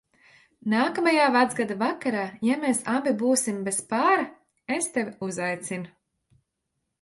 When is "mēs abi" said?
2.63-3.13